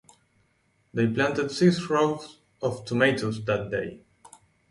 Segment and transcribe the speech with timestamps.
[0.95, 4.01] They planted six rows of tomatoes that day.